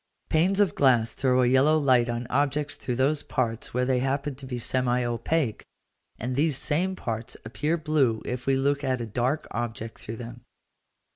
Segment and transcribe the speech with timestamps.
[0.29, 4.33] Panes of glass throw a yellow light on objects through those parts where they happen
[4.33, 5.63] to be semi opaque,
[6.17, 10.41] and these same parts appear blue if we look at a dark object through them.